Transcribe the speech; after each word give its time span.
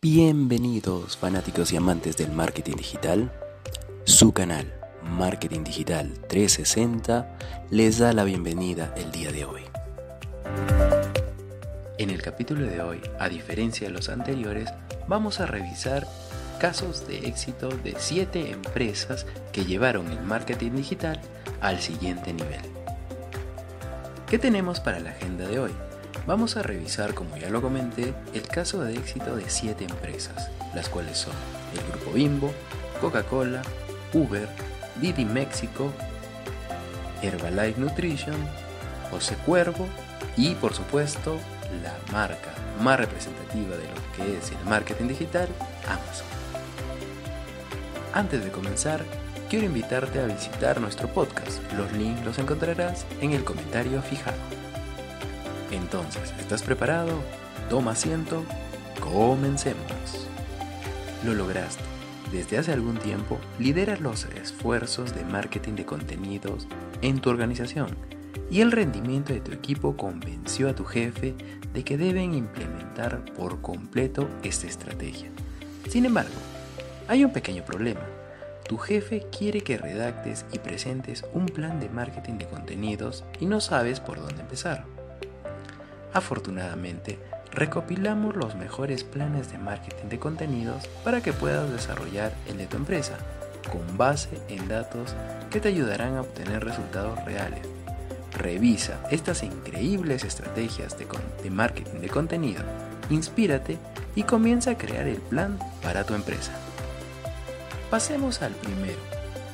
Bienvenidos 0.00 1.16
fanáticos 1.16 1.72
y 1.72 1.76
amantes 1.76 2.16
del 2.16 2.30
marketing 2.30 2.76
digital. 2.76 3.32
Su 4.04 4.32
canal 4.32 4.72
Marketing 5.02 5.64
Digital 5.64 6.12
360 6.28 7.36
les 7.70 7.98
da 7.98 8.12
la 8.12 8.22
bienvenida 8.22 8.94
el 8.96 9.10
día 9.10 9.32
de 9.32 9.44
hoy. 9.44 9.62
En 11.98 12.10
el 12.10 12.22
capítulo 12.22 12.64
de 12.64 12.80
hoy, 12.80 13.00
a 13.18 13.28
diferencia 13.28 13.88
de 13.88 13.92
los 13.92 14.08
anteriores, 14.08 14.70
vamos 15.08 15.40
a 15.40 15.46
revisar 15.46 16.06
casos 16.60 17.08
de 17.08 17.26
éxito 17.26 17.68
de 17.68 17.96
7 17.98 18.52
empresas 18.52 19.26
que 19.50 19.64
llevaron 19.64 20.12
el 20.12 20.20
marketing 20.20 20.76
digital 20.76 21.20
al 21.60 21.80
siguiente 21.80 22.32
nivel. 22.32 22.62
¿Qué 24.28 24.38
tenemos 24.38 24.78
para 24.78 25.00
la 25.00 25.10
agenda 25.10 25.48
de 25.48 25.58
hoy? 25.58 25.72
Vamos 26.26 26.56
a 26.56 26.62
revisar, 26.62 27.14
como 27.14 27.36
ya 27.36 27.48
lo 27.48 27.62
comenté, 27.62 28.14
el 28.34 28.42
caso 28.42 28.82
de 28.82 28.94
éxito 28.94 29.36
de 29.36 29.48
7 29.48 29.84
empresas, 29.84 30.50
las 30.74 30.88
cuales 30.88 31.18
son 31.18 31.32
el 31.72 31.90
Grupo 31.90 32.12
Bimbo, 32.12 32.52
Coca-Cola, 33.00 33.62
Uber, 34.12 34.48
Didi 35.00 35.24
México, 35.24 35.92
Herbalife 37.22 37.80
Nutrition, 37.80 38.36
José 39.10 39.36
Cuervo 39.46 39.86
y 40.36 40.54
por 40.56 40.74
supuesto 40.74 41.38
la 41.82 41.94
marca 42.12 42.54
más 42.82 42.98
representativa 42.98 43.76
de 43.76 43.84
lo 43.84 44.12
que 44.16 44.38
es 44.38 44.50
el 44.50 44.64
marketing 44.66 45.08
digital, 45.08 45.48
Amazon. 45.86 46.26
Antes 48.14 48.44
de 48.44 48.50
comenzar, 48.50 49.04
quiero 49.48 49.66
invitarte 49.66 50.20
a 50.20 50.26
visitar 50.26 50.80
nuestro 50.80 51.08
podcast. 51.08 51.60
Los 51.72 51.92
links 51.92 52.24
los 52.24 52.38
encontrarás 52.38 53.06
en 53.20 53.32
el 53.32 53.44
comentario 53.44 54.00
fijado. 54.02 54.36
Entonces, 55.70 56.32
¿estás 56.38 56.62
preparado? 56.62 57.12
Toma 57.68 57.92
asiento. 57.92 58.44
Comencemos. 59.00 60.26
Lo 61.24 61.34
lograste. 61.34 61.82
Desde 62.32 62.58
hace 62.58 62.72
algún 62.72 62.98
tiempo 62.98 63.38
lideras 63.58 64.00
los 64.00 64.26
esfuerzos 64.26 65.14
de 65.14 65.24
marketing 65.24 65.74
de 65.74 65.86
contenidos 65.86 66.66
en 67.00 67.20
tu 67.20 67.30
organización 67.30 67.96
y 68.50 68.60
el 68.60 68.72
rendimiento 68.72 69.32
de 69.32 69.40
tu 69.40 69.52
equipo 69.52 69.96
convenció 69.96 70.68
a 70.68 70.74
tu 70.74 70.84
jefe 70.84 71.34
de 71.72 71.84
que 71.84 71.96
deben 71.96 72.34
implementar 72.34 73.24
por 73.34 73.60
completo 73.60 74.28
esta 74.42 74.66
estrategia. 74.66 75.30
Sin 75.88 76.04
embargo, 76.04 76.34
hay 77.08 77.24
un 77.24 77.32
pequeño 77.32 77.64
problema. 77.64 78.02
Tu 78.68 78.76
jefe 78.76 79.26
quiere 79.36 79.62
que 79.62 79.78
redactes 79.78 80.44
y 80.52 80.58
presentes 80.58 81.24
un 81.32 81.46
plan 81.46 81.80
de 81.80 81.88
marketing 81.88 82.34
de 82.34 82.46
contenidos 82.46 83.24
y 83.40 83.46
no 83.46 83.60
sabes 83.60 84.00
por 84.00 84.20
dónde 84.20 84.42
empezar. 84.42 84.97
Afortunadamente, 86.12 87.18
recopilamos 87.52 88.36
los 88.36 88.54
mejores 88.54 89.04
planes 89.04 89.50
de 89.52 89.58
marketing 89.58 90.08
de 90.08 90.18
contenidos 90.18 90.86
para 91.04 91.20
que 91.20 91.32
puedas 91.32 91.70
desarrollar 91.70 92.32
el 92.48 92.58
de 92.58 92.66
tu 92.66 92.76
empresa, 92.76 93.16
con 93.70 93.96
base 93.96 94.40
en 94.48 94.68
datos 94.68 95.14
que 95.50 95.60
te 95.60 95.68
ayudarán 95.68 96.16
a 96.16 96.22
obtener 96.22 96.64
resultados 96.64 97.22
reales. 97.24 97.60
Revisa 98.32 99.00
estas 99.10 99.42
increíbles 99.42 100.24
estrategias 100.24 100.96
de, 100.98 101.50
marketing 101.50 102.00
de 102.00 102.08
contenido, 102.08 102.62
inspírate 103.10 103.78
y 104.14 104.22
comienza 104.22 104.72
a 104.72 104.78
crear 104.78 105.06
el 105.06 105.16
plan 105.16 105.58
para 105.82 106.04
tu 106.04 106.14
empresa. 106.14 106.52
Pasemos 107.90 108.42
al 108.42 108.52
primero, 108.52 108.98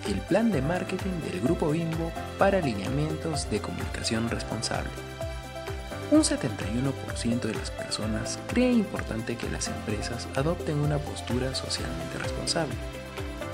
el 0.09 0.21
plan 0.21 0.51
de 0.51 0.61
marketing 0.61 1.21
del 1.31 1.41
Grupo 1.41 1.71
Bimbo 1.71 2.13
para 2.39 2.59
alineamientos 2.59 3.49
de 3.51 3.61
comunicación 3.61 4.29
responsable. 4.29 4.91
Un 6.15 6.23
71% 6.23 7.41
de 7.41 7.55
las 7.55 7.73
personas 7.73 8.39
cree 8.47 8.71
importante 8.71 9.37
que 9.37 9.51
las 9.51 9.67
empresas 9.67 10.29
adopten 10.37 10.79
una 10.79 10.99
postura 10.99 11.53
socialmente 11.57 12.19
responsable. 12.23 12.77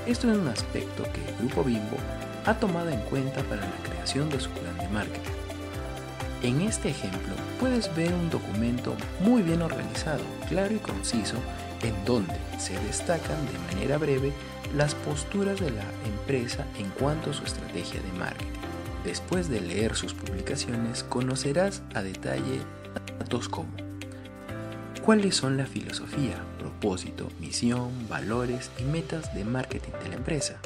Esto 0.06 0.30
es 0.30 0.36
un 0.36 0.46
aspecto 0.46 1.04
que 1.04 1.26
el 1.26 1.36
Grupo 1.38 1.64
Bimbo 1.64 1.96
ha 2.44 2.52
tomado 2.52 2.90
en 2.90 3.00
cuenta 3.00 3.42
para 3.44 3.62
la 3.62 3.76
creación 3.88 4.28
de 4.28 4.40
su 4.40 4.50
plan 4.50 4.76
de 4.76 4.88
marketing. 4.88 5.30
En 6.42 6.60
este 6.60 6.90
ejemplo 6.90 7.32
puedes 7.58 7.96
ver 7.96 8.12
un 8.12 8.28
documento 8.28 8.94
muy 9.20 9.40
bien 9.40 9.62
organizado, 9.62 10.22
claro 10.46 10.74
y 10.74 10.80
conciso, 10.80 11.36
en 11.82 12.04
donde 12.04 12.36
se 12.58 12.78
destacan 12.80 13.38
de 13.50 13.74
manera 13.74 13.96
breve 13.96 14.34
las 14.76 14.94
posturas 14.94 15.58
de 15.60 15.70
la 15.70 15.84
empresa 16.04 16.66
en 16.78 16.90
cuanto 16.90 17.30
a 17.30 17.32
su 17.32 17.42
estrategia 17.42 18.02
de 18.02 18.18
marketing. 18.18 18.59
Después 19.04 19.48
de 19.48 19.60
leer 19.60 19.96
sus 19.96 20.12
publicaciones 20.12 21.04
conocerás 21.04 21.82
a 21.94 22.02
detalle 22.02 22.60
datos 23.18 23.48
como 23.48 23.70
cuáles 25.02 25.34
son 25.36 25.56
la 25.56 25.66
filosofía, 25.66 26.36
propósito, 26.58 27.28
misión, 27.40 27.90
valores 28.08 28.70
y 28.78 28.82
metas 28.82 29.34
de 29.34 29.44
marketing 29.44 29.92
de 30.02 30.08
la 30.10 30.16
empresa. 30.16 30.58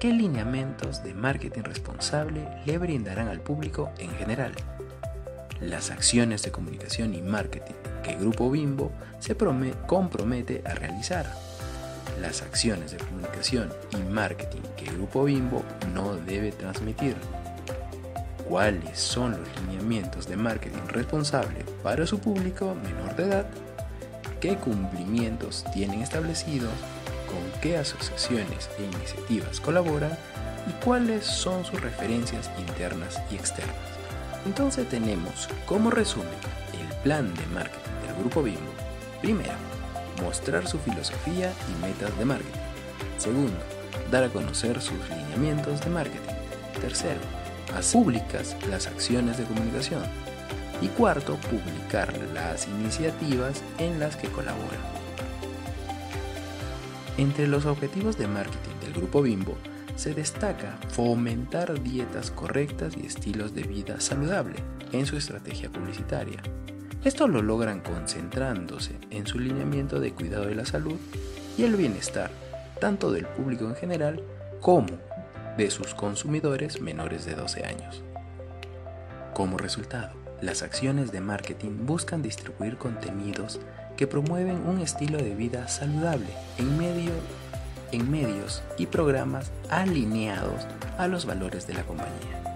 ¿Qué 0.00 0.12
lineamientos 0.12 1.04
de 1.04 1.14
marketing 1.14 1.62
responsable 1.62 2.48
le 2.66 2.78
brindarán 2.78 3.28
al 3.28 3.40
público 3.40 3.90
en 3.98 4.10
general? 4.16 4.52
Las 5.60 5.90
acciones 5.90 6.42
de 6.42 6.50
comunicación 6.50 7.14
y 7.14 7.22
marketing 7.22 7.74
que 8.02 8.16
Grupo 8.16 8.50
Bimbo 8.50 8.90
se 9.20 9.36
compromete 9.86 10.62
a 10.66 10.74
realizar 10.74 11.32
las 12.20 12.42
acciones 12.42 12.92
de 12.92 12.98
comunicación 12.98 13.72
y 13.92 14.10
marketing 14.10 14.62
que 14.76 14.86
Grupo 14.86 15.24
Bimbo 15.24 15.64
no 15.94 16.16
debe 16.16 16.52
transmitir. 16.52 17.16
¿Cuáles 18.48 18.98
son 18.98 19.32
los 19.32 19.48
lineamientos 19.60 20.26
de 20.26 20.36
marketing 20.36 20.86
responsable 20.88 21.64
para 21.82 22.06
su 22.06 22.18
público 22.18 22.74
menor 22.74 23.14
de 23.16 23.24
edad? 23.24 23.46
¿Qué 24.40 24.56
cumplimientos 24.56 25.64
tienen 25.72 26.02
establecidos? 26.02 26.72
¿Con 27.26 27.60
qué 27.60 27.76
asociaciones 27.76 28.68
e 28.78 28.84
iniciativas 28.84 29.60
colaboran? 29.60 30.16
¿Y 30.68 30.84
cuáles 30.84 31.24
son 31.24 31.64
sus 31.64 31.80
referencias 31.80 32.50
internas 32.58 33.20
y 33.30 33.36
externas? 33.36 33.76
Entonces 34.44 34.88
tenemos 34.88 35.48
como 35.66 35.90
resumen 35.90 36.28
el 36.72 36.96
plan 37.02 37.32
de 37.34 37.46
marketing 37.46 38.06
del 38.06 38.16
Grupo 38.16 38.42
Bimbo. 38.42 38.72
Primero, 39.20 39.69
mostrar 40.22 40.66
su 40.66 40.78
filosofía 40.78 41.52
y 41.68 41.82
metas 41.82 42.16
de 42.18 42.24
marketing. 42.24 42.60
Segundo, 43.18 43.58
dar 44.10 44.24
a 44.24 44.28
conocer 44.28 44.80
sus 44.80 44.98
lineamientos 45.08 45.80
de 45.80 45.90
marketing. 45.90 46.34
Tercero, 46.80 47.20
hacer 47.76 48.02
públicas 48.02 48.56
las 48.68 48.86
acciones 48.86 49.38
de 49.38 49.44
comunicación. 49.44 50.02
Y 50.80 50.88
cuarto, 50.88 51.36
publicar 51.36 52.16
las 52.32 52.66
iniciativas 52.66 53.62
en 53.78 54.00
las 54.00 54.16
que 54.16 54.28
colaboran. 54.28 54.80
Entre 57.18 57.46
los 57.46 57.66
objetivos 57.66 58.16
de 58.16 58.26
marketing 58.26 58.80
del 58.80 58.94
grupo 58.94 59.20
Bimbo 59.20 59.58
se 59.94 60.14
destaca 60.14 60.78
fomentar 60.88 61.82
dietas 61.82 62.30
correctas 62.30 62.96
y 62.96 63.04
estilos 63.04 63.54
de 63.54 63.64
vida 63.64 64.00
saludable 64.00 64.56
en 64.92 65.04
su 65.04 65.18
estrategia 65.18 65.68
publicitaria, 65.68 66.42
esto 67.04 67.28
lo 67.28 67.40
logran 67.40 67.80
concentrándose 67.80 68.92
en 69.10 69.26
su 69.26 69.38
lineamiento 69.38 70.00
de 70.00 70.12
cuidado 70.12 70.46
de 70.46 70.54
la 70.54 70.66
salud 70.66 70.98
y 71.56 71.64
el 71.64 71.76
bienestar, 71.76 72.30
tanto 72.78 73.10
del 73.10 73.26
público 73.26 73.64
en 73.64 73.74
general 73.74 74.22
como 74.60 74.88
de 75.56 75.70
sus 75.70 75.94
consumidores 75.94 76.80
menores 76.82 77.24
de 77.24 77.34
12 77.34 77.64
años. 77.64 78.02
Como 79.32 79.56
resultado, 79.56 80.12
las 80.42 80.62
acciones 80.62 81.10
de 81.10 81.20
marketing 81.20 81.86
buscan 81.86 82.22
distribuir 82.22 82.76
contenidos 82.76 83.60
que 83.96 84.06
promueven 84.06 84.66
un 84.66 84.80
estilo 84.80 85.18
de 85.18 85.34
vida 85.34 85.68
saludable 85.68 86.28
en, 86.58 86.68
en 87.92 88.10
medios 88.10 88.62
y 88.76 88.86
programas 88.86 89.50
alineados 89.70 90.66
a 90.98 91.08
los 91.08 91.24
valores 91.24 91.66
de 91.66 91.74
la 91.74 91.82
compañía. 91.82 92.49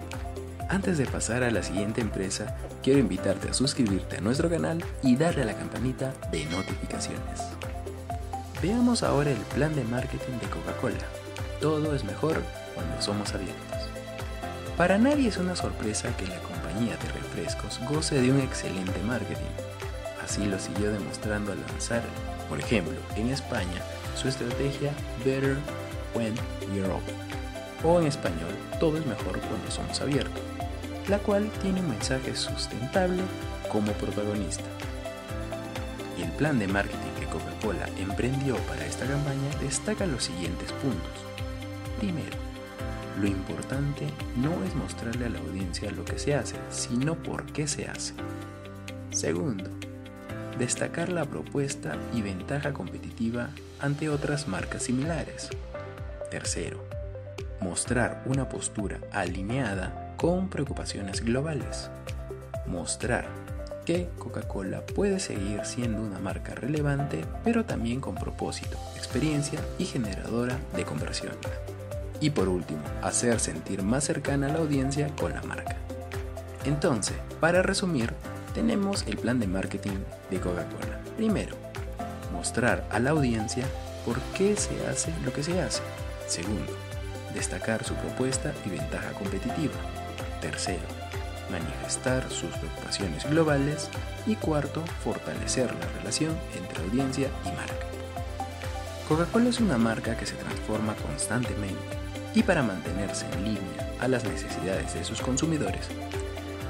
Antes 0.69 0.97
de 0.99 1.07
pasar 1.07 1.43
a 1.43 1.51
la 1.51 1.63
siguiente 1.63 2.01
empresa, 2.01 2.57
quiero 2.83 2.99
invitarte 2.99 3.51
a 3.51 3.55
suscribirte 3.55 4.17
a 4.17 4.21
nuestro 4.21 4.49
canal 4.49 4.83
y 5.03 5.17
darle 5.17 5.43
a 5.43 5.47
la 5.47 5.57
campanita 5.57 6.13
de 6.31 6.47
notificaciones. 6.47 7.43
Veamos 8.63 9.03
ahora 9.03 9.31
el 9.31 9.39
plan 9.55 9.75
de 9.75 9.85
marketing 9.85 10.39
de 10.41 10.49
Coca-Cola. 10.49 10.97
Todo 11.61 11.95
es 11.95 12.05
mejor 12.05 12.43
cuando 12.75 13.01
somos 13.03 13.35
abiertos. 13.35 13.79
Para 14.77 14.99
nadie 14.99 15.29
es 15.29 15.37
una 15.37 15.55
sorpresa 15.55 16.17
que 16.17 16.27
la 16.27 16.39
compañía 16.41 16.97
de 16.97 17.13
refrescos 17.13 17.79
goce 17.89 18.21
de 18.21 18.33
un 18.33 18.41
excelente 18.41 18.99
marketing. 19.05 19.45
Así 20.25 20.47
lo 20.47 20.59
siguió 20.59 20.91
demostrando 20.91 21.53
al 21.53 21.61
lanzar, 21.61 22.03
por 22.49 22.59
ejemplo, 22.59 22.97
en 23.17 23.29
España, 23.29 23.83
su 24.17 24.29
estrategia 24.29 24.93
Better 25.25 25.57
When 26.15 26.35
You're 26.75 26.91
Open. 26.91 27.44
O 27.85 28.01
en 28.01 28.07
español, 28.07 28.55
todo 28.81 28.97
es 28.97 29.07
mejor 29.07 29.39
cuando 29.41 29.71
somos 29.71 30.01
abiertos 30.01 30.43
la 31.09 31.19
cual 31.19 31.51
tiene 31.61 31.81
un 31.81 31.91
mensaje 31.91 32.35
sustentable 32.35 33.23
como 33.71 33.93
protagonista. 33.93 34.65
Y 36.19 36.23
el 36.23 36.31
plan 36.33 36.59
de 36.59 36.69
marketing 36.69 36.99
que 37.19 37.27
Coca-Cola 37.27 37.89
emprendió 37.99 38.57
para 38.69 38.87
esta 38.87 39.07
campaña 39.07 39.51
destaca 39.61 40.07
los 40.07 40.25
siguientes 40.25 40.73
puntos. 40.73 41.13
Primero, 41.99 42.37
lo 43.21 43.27
importante 43.27 44.07
no 44.37 44.65
es 44.65 44.75
mostrarle 44.75 45.27
a 45.27 45.29
la 45.29 45.39
audiencia 45.41 45.91
lo 45.91 46.05
que 46.05 46.19
se 46.19 46.35
hace, 46.35 46.57
sino 46.71 47.17
por 47.17 47.45
qué 47.47 47.67
se 47.67 47.87
hace. 47.87 48.15
Segundo, 49.11 49.71
destacar 50.59 51.11
la 51.11 51.25
propuesta 51.25 51.97
y 52.13 52.23
ventaja 52.23 52.73
competitiva 52.73 53.51
ante 53.79 54.09
otras 54.09 54.49
marcas 54.49 54.85
similares. 54.85 55.51
Tercero, 56.31 56.85
mostrar 57.65 58.23
una 58.27 58.47
postura 58.47 58.99
alineada 59.11 60.15
con 60.19 60.51
preocupaciones 60.51 61.25
globales. 61.25 61.91
Mostrar 62.67 63.27
que 63.87 64.11
Coca-Cola 64.19 64.85
puede 64.85 65.19
seguir 65.19 65.65
siendo 65.65 66.03
una 66.03 66.19
marca 66.19 66.55
relevante, 66.55 67.25
pero 67.43 67.65
también 67.65 68.01
con 68.01 68.17
propósito, 68.17 68.77
experiencia 68.97 69.61
y 69.79 69.87
generadora 69.87 70.59
de 70.77 70.85
conversión. 70.85 71.33
Y 72.21 72.31
por 72.31 72.49
último, 72.51 72.83
hacer 73.03 73.41
sentir 73.41 73.83
más 73.83 74.05
cercana 74.05 74.49
a 74.49 74.53
la 74.53 74.59
audiencia 74.59 75.09
con 75.19 75.33
la 75.33 75.43
marca. 75.43 75.77
Entonces, 76.67 77.17
para 77.41 77.63
resumir, 77.63 78.13
tenemos 78.55 79.05
el 79.07 79.17
plan 79.17 79.41
de 79.41 79.47
marketing 79.47 79.99
de 80.31 80.39
Coca-Cola. 80.39 81.01
Primero, 81.17 81.57
mostrar 82.31 82.87
a 82.91 82.99
la 82.99 83.11
audiencia 83.11 83.65
por 84.05 84.21
qué 84.37 84.55
se 84.55 84.87
hace 84.87 85.15
lo 85.25 85.33
que 85.33 85.43
se 85.43 85.61
hace. 85.63 85.83
Segundo, 86.27 86.73
destacar 87.35 87.85
su 87.85 87.95
propuesta 87.95 88.53
y 88.65 88.71
ventaja 88.71 89.11
competitiva. 89.13 89.75
Tercero, 90.41 90.87
manifestar 91.51 92.31
sus 92.31 92.51
preocupaciones 92.51 93.29
globales. 93.29 93.91
Y 94.27 94.37
cuarto, 94.37 94.83
fortalecer 95.03 95.71
la 95.75 95.87
relación 95.99 96.35
entre 96.57 96.83
audiencia 96.83 97.29
y 97.45 97.49
marca. 97.49 97.87
Coca-Cola 99.07 99.51
es 99.51 99.61
una 99.61 99.77
marca 99.77 100.17
que 100.17 100.25
se 100.25 100.35
transforma 100.35 100.95
constantemente 100.95 101.99
y 102.35 102.43
para 102.43 102.63
mantenerse 102.63 103.27
en 103.33 103.45
línea 103.45 103.95
a 104.01 104.09
las 104.09 104.25
necesidades 104.25 104.95
de 104.95 105.05
sus 105.05 105.21
consumidores, 105.21 105.89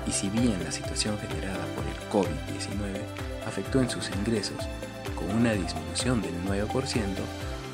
y 0.06 0.12
si 0.12 0.28
bien 0.28 0.62
la 0.62 0.72
situación 0.72 1.16
generada 1.19 1.64
por 1.75 1.84
el 1.87 1.96
COVID-19 2.11 3.00
afectó 3.46 3.81
en 3.81 3.88
sus 3.88 4.11
ingresos 4.11 4.58
con 5.14 5.31
una 5.31 5.52
disminución 5.52 6.20
del 6.20 6.34
9%, 6.44 6.69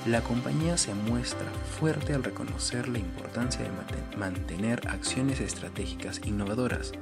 la 0.07 0.23
compañía 0.23 0.79
se 0.79 0.95
muestra 0.95 1.47
fuerte 1.79 2.15
al 2.15 2.25
reconocer 2.25 2.89
la 2.89 2.99
importancia 2.99 3.61
de 3.61 4.17
mantener 4.17 4.81
acciones 4.89 5.41
estratégicas 5.41 6.23
innovadoras, 6.25 6.93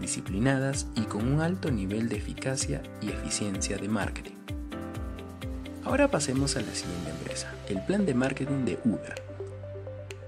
disciplinadas 0.00 0.86
y 0.94 1.02
con 1.02 1.30
un 1.30 1.42
alto 1.42 1.70
nivel 1.70 2.08
de 2.08 2.16
eficacia 2.16 2.82
y 3.02 3.10
eficiencia 3.10 3.76
de 3.76 3.88
marketing. 3.88 4.36
Ahora 5.84 6.10
pasemos 6.10 6.56
a 6.56 6.62
la 6.62 6.74
siguiente 6.74 7.10
empresa, 7.10 7.52
el 7.68 7.84
plan 7.84 8.06
de 8.06 8.14
marketing 8.14 8.64
de 8.64 8.78
Uber. 8.84 9.22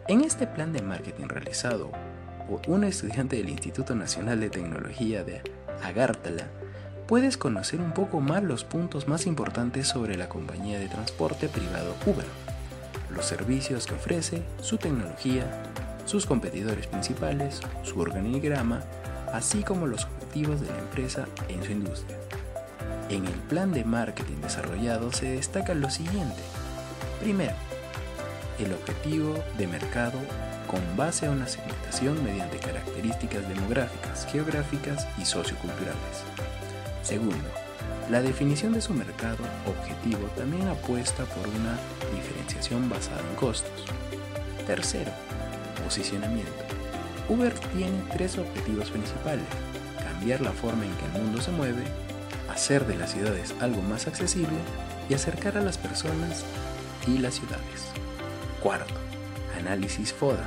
En 0.09 0.21
este 0.21 0.47
plan 0.47 0.73
de 0.73 0.83
marketing 0.83 1.27
realizado 1.27 1.91
por 2.47 2.61
una 2.69 2.89
estudiante 2.89 3.37
del 3.37 3.49
Instituto 3.49 3.95
Nacional 3.95 4.41
de 4.41 4.51
Tecnología 4.51 5.25
de 5.25 5.43
Agártala, 5.83 6.49
puedes 7.09 7.39
conocer 7.39 7.81
un 7.81 7.93
poco 7.93 8.21
más 8.21 8.43
los 8.43 8.65
puntos 8.65 9.09
más 9.09 9.27
importantes 9.27 9.89
sobre 9.89 10.19
la 10.19 10.29
compañía 10.29 10.79
de 10.79 10.89
transporte 10.89 11.49
privado 11.49 11.95
Uber, 12.05 12.27
los 13.09 13.25
servicios 13.25 13.87
que 13.87 13.95
ofrece, 13.95 14.43
su 14.61 14.77
tecnología, 14.77 15.47
sus 16.05 16.27
competidores 16.27 16.87
principales, 16.87 17.61
su 17.83 17.99
organigrama, 17.99 18.83
así 19.33 19.63
como 19.63 19.87
los 19.87 20.05
objetivos 20.05 20.61
de 20.61 20.67
la 20.67 20.79
empresa 20.79 21.27
en 21.49 21.65
su 21.65 21.73
industria. 21.73 22.19
En 23.09 23.25
el 23.25 23.41
plan 23.49 23.73
de 23.73 23.85
marketing 23.85 24.43
desarrollado 24.43 25.11
se 25.11 25.31
destaca 25.31 25.73
lo 25.73 25.89
siguiente. 25.89 26.43
Primero, 27.23 27.55
el 28.59 28.71
objetivo 28.75 29.35
de 29.57 29.67
mercado 29.67 30.19
con 30.67 30.81
base 30.95 31.25
a 31.25 31.31
una 31.31 31.49
segmentación 31.49 32.23
mediante 32.23 32.59
características 32.59 33.49
demográficas, 33.49 34.27
geográficas 34.31 35.09
y 35.19 35.25
socioculturales. 35.25 36.48
Segundo, 37.09 37.49
la 38.11 38.21
definición 38.21 38.75
de 38.75 38.83
su 38.83 38.93
mercado 38.93 39.39
objetivo 39.67 40.29
también 40.37 40.69
apuesta 40.69 41.25
por 41.25 41.49
una 41.49 41.79
diferenciación 42.15 42.91
basada 42.91 43.23
en 43.31 43.35
costos. 43.35 43.87
Tercero, 44.67 45.11
posicionamiento. 45.83 46.53
Uber 47.31 47.55
tiene 47.75 48.03
tres 48.13 48.37
objetivos 48.37 48.91
principales. 48.91 49.47
Cambiar 50.05 50.43
la 50.43 50.53
forma 50.53 50.85
en 50.85 50.93
que 50.97 51.07
el 51.07 51.23
mundo 51.23 51.41
se 51.41 51.51
mueve, 51.51 51.83
hacer 52.53 52.87
de 52.87 52.99
las 52.99 53.13
ciudades 53.13 53.55
algo 53.63 53.81
más 53.81 54.07
accesible 54.07 54.59
y 55.09 55.15
acercar 55.15 55.57
a 55.57 55.63
las 55.63 55.79
personas 55.79 56.45
y 57.07 57.17
las 57.17 57.37
ciudades. 57.37 57.87
Cuarto, 58.63 58.93
análisis 59.59 60.13
FODA, 60.13 60.45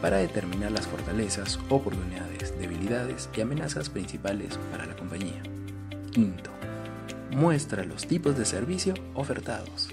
para 0.00 0.18
determinar 0.18 0.70
las 0.70 0.86
fortalezas, 0.86 1.58
oportunidades, 1.68 2.56
debilidades 2.60 3.28
y 3.36 3.40
amenazas 3.40 3.88
principales 3.88 4.56
para 4.70 4.86
la 4.86 4.94
compañía. 4.94 5.42
Quinto, 6.10 6.50
muestra 7.30 7.84
los 7.84 8.06
tipos 8.06 8.36
de 8.36 8.44
servicio 8.44 8.94
ofertados. 9.14 9.88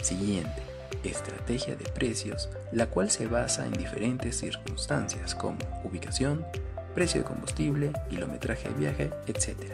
Siguiente, 0.00 0.62
estrategia 1.02 1.74
de 1.74 1.86
precios, 1.90 2.48
la 2.70 2.86
cual 2.86 3.10
se 3.10 3.26
basa 3.26 3.66
en 3.66 3.72
diferentes 3.72 4.38
circunstancias 4.38 5.34
como 5.34 5.58
ubicación, 5.82 6.46
precio 6.94 7.22
de 7.22 7.26
combustible, 7.26 7.92
kilometraje 8.08 8.68
de 8.68 8.74
viaje, 8.74 9.10
etc. 9.26 9.72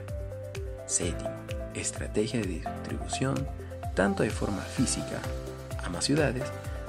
Séptimo, 0.86 1.30
estrategia 1.74 2.40
de 2.40 2.46
distribución, 2.46 3.46
tanto 3.94 4.22
de 4.22 4.30
forma 4.30 4.62
física, 4.62 5.20
a 5.84 5.90
más 5.90 6.04
ciudades, 6.04 6.44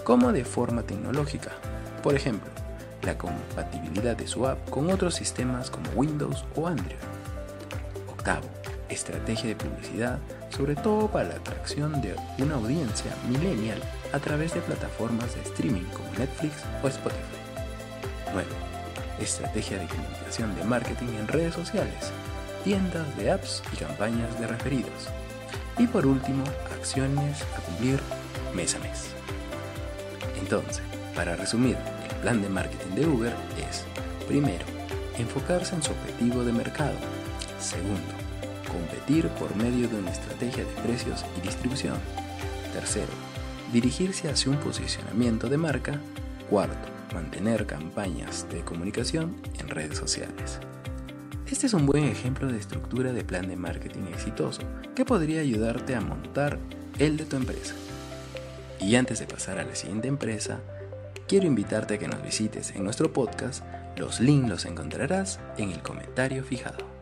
como 0.05 0.31
de 0.31 0.45
forma 0.45 0.83
tecnológica. 0.83 1.51
Por 2.01 2.15
ejemplo, 2.15 2.49
la 3.01 3.17
compatibilidad 3.17 4.15
de 4.15 4.27
su 4.27 4.47
app 4.47 4.69
con 4.69 4.89
otros 4.91 5.15
sistemas 5.15 5.69
como 5.69 5.89
Windows 5.91 6.45
o 6.55 6.67
Android. 6.67 6.95
Octavo, 8.25 8.49
estrategia 8.89 9.49
de 9.49 9.55
publicidad, 9.55 10.17
sobre 10.49 10.75
todo 10.75 11.07
para 11.11 11.29
la 11.29 11.35
atracción 11.35 12.01
de 12.01 12.15
una 12.39 12.55
audiencia 12.55 13.11
millennial 13.29 13.79
a 14.13 14.19
través 14.19 14.51
de 14.55 14.61
plataformas 14.61 15.35
de 15.35 15.41
streaming 15.41 15.83
como 15.93 16.09
Netflix 16.17 16.55
o 16.81 16.87
Spotify. 16.87 17.21
9. 18.33 18.47
Estrategia 19.19 19.77
de 19.77 19.85
comunicación 19.85 20.55
de 20.55 20.63
marketing 20.63 21.09
en 21.19 21.27
redes 21.27 21.53
sociales, 21.53 22.11
tiendas 22.63 23.15
de 23.15 23.29
apps 23.29 23.61
y 23.71 23.75
campañas 23.75 24.39
de 24.39 24.47
referidos. 24.47 25.09
Y 25.77 25.85
por 25.85 26.07
último, 26.07 26.43
acciones 26.79 27.43
a 27.55 27.61
cumplir 27.61 27.99
mes 28.55 28.73
a 28.73 28.79
mes. 28.79 29.11
Entonces, 30.41 30.81
para 31.13 31.35
resumir, 31.35 31.77
el 32.09 32.15
plan 32.21 32.41
de 32.41 32.49
marketing 32.49 32.95
de 32.95 33.05
Uber 33.05 33.33
es, 33.69 33.83
primero, 34.27 34.65
enfocarse 35.19 35.75
en 35.75 35.83
su 35.83 35.91
objetivo 35.91 36.43
de 36.43 36.53
mercado, 36.53 36.97
Segundo, 37.59 38.13
competir 38.71 39.27
por 39.29 39.55
medio 39.55 39.87
de 39.87 39.97
una 39.97 40.11
estrategia 40.11 40.63
de 40.63 40.81
precios 40.81 41.25
y 41.37 41.41
distribución. 41.41 41.97
Tercero, 42.73 43.11
dirigirse 43.71 44.29
hacia 44.29 44.51
un 44.51 44.57
posicionamiento 44.57 45.49
de 45.49 45.57
marca. 45.57 45.99
Cuarto, 46.49 46.89
mantener 47.13 47.65
campañas 47.65 48.47
de 48.49 48.61
comunicación 48.61 49.35
en 49.59 49.69
redes 49.69 49.97
sociales. 49.97 50.59
Este 51.49 51.67
es 51.67 51.73
un 51.73 51.85
buen 51.85 52.05
ejemplo 52.05 52.47
de 52.47 52.57
estructura 52.57 53.13
de 53.13 53.23
plan 53.23 53.47
de 53.47 53.55
marketing 53.55 54.07
exitoso 54.11 54.61
que 54.95 55.05
podría 55.05 55.41
ayudarte 55.41 55.95
a 55.95 56.01
montar 56.01 56.57
el 56.99 57.17
de 57.17 57.25
tu 57.25 57.35
empresa. 57.35 57.75
Y 58.79 58.95
antes 58.95 59.19
de 59.19 59.27
pasar 59.27 59.59
a 59.59 59.63
la 59.63 59.75
siguiente 59.75 60.07
empresa, 60.07 60.59
quiero 61.27 61.45
invitarte 61.45 61.95
a 61.95 61.97
que 61.97 62.07
nos 62.07 62.21
visites 62.21 62.71
en 62.75 62.83
nuestro 62.83 63.13
podcast. 63.13 63.63
Los 63.95 64.19
links 64.19 64.49
los 64.49 64.65
encontrarás 64.65 65.39
en 65.57 65.71
el 65.71 65.81
comentario 65.81 66.43
fijado. 66.43 66.94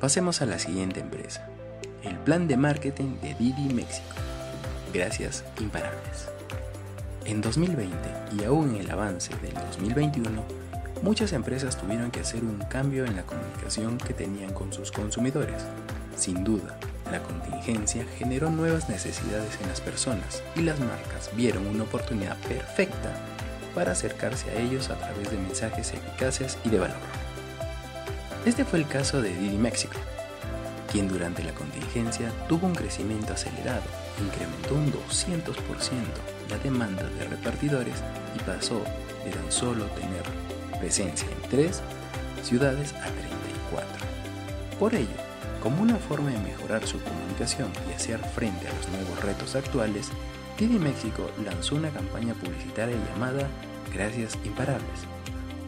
Pasemos 0.00 0.42
a 0.42 0.46
la 0.46 0.58
siguiente 0.58 1.00
empresa, 1.00 1.48
el 2.02 2.18
plan 2.18 2.48
de 2.48 2.56
marketing 2.56 3.16
de 3.22 3.34
Didi 3.34 3.72
México. 3.72 4.14
Gracias 4.92 5.44
imparables. 5.60 6.28
En 7.24 7.40
2020 7.40 7.96
y 8.36 8.44
aún 8.44 8.74
en 8.74 8.82
el 8.82 8.90
avance 8.90 9.32
del 9.40 9.54
2021, 9.54 10.44
muchas 11.02 11.32
empresas 11.32 11.80
tuvieron 11.80 12.10
que 12.10 12.20
hacer 12.20 12.42
un 12.42 12.58
cambio 12.68 13.06
en 13.06 13.16
la 13.16 13.22
comunicación 13.22 13.96
que 13.96 14.12
tenían 14.12 14.52
con 14.52 14.72
sus 14.72 14.90
consumidores. 14.90 15.62
Sin 16.16 16.44
duda, 16.44 16.76
la 17.10 17.22
contingencia 17.22 18.04
generó 18.18 18.50
nuevas 18.50 18.88
necesidades 18.88 19.58
en 19.62 19.68
las 19.68 19.80
personas 19.80 20.42
y 20.56 20.62
las 20.62 20.80
marcas 20.80 21.30
vieron 21.34 21.66
una 21.66 21.84
oportunidad 21.84 22.36
perfecta 22.48 23.12
para 23.74 23.92
acercarse 23.92 24.50
a 24.50 24.60
ellos 24.60 24.90
a 24.90 24.98
través 24.98 25.30
de 25.30 25.38
mensajes 25.38 25.94
eficaces 25.94 26.58
y 26.64 26.68
de 26.68 26.80
valor. 26.80 27.23
Este 28.44 28.66
fue 28.66 28.78
el 28.78 28.86
caso 28.86 29.22
de 29.22 29.34
Didi 29.34 29.56
México, 29.56 29.94
quien 30.92 31.08
durante 31.08 31.42
la 31.42 31.52
contingencia 31.52 32.30
tuvo 32.46 32.66
un 32.66 32.74
crecimiento 32.74 33.32
acelerado, 33.32 33.84
incrementó 34.22 34.74
un 34.74 34.92
200% 34.92 35.54
la 36.50 36.58
demanda 36.58 37.04
de 37.04 37.24
repartidores 37.24 38.02
y 38.36 38.38
pasó 38.40 38.82
de 39.24 39.30
tan 39.30 39.50
solo 39.50 39.86
tener 39.86 40.22
presencia 40.78 41.26
en 41.26 41.48
3 41.48 41.80
ciudades 42.42 42.92
a 42.92 43.06
34. 43.06 43.88
Por 44.78 44.94
ello, 44.94 45.08
como 45.62 45.80
una 45.80 45.96
forma 45.96 46.30
de 46.30 46.38
mejorar 46.38 46.86
su 46.86 47.00
comunicación 47.00 47.72
y 47.88 47.94
hacer 47.94 48.18
frente 48.18 48.68
a 48.68 48.74
los 48.74 48.88
nuevos 48.90 49.24
retos 49.24 49.56
actuales, 49.56 50.10
Didi 50.58 50.78
México 50.78 51.30
lanzó 51.42 51.76
una 51.76 51.88
campaña 51.88 52.34
publicitaria 52.34 52.96
llamada 53.08 53.48
Gracias 53.90 54.36
Imparables. 54.44 55.13